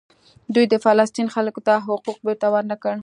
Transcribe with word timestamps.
دوی 0.53 0.65
د 0.69 0.75
فلسطین 0.85 1.27
خلکو 1.35 1.61
ته 1.67 1.73
حقوق 1.85 2.17
بیرته 2.25 2.47
ورنکړل. 2.53 2.97